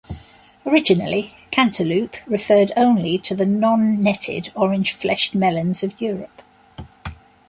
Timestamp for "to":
3.19-3.35